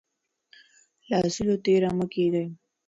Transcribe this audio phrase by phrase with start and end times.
[1.09, 2.45] له اصولو تیر مه کیږئ.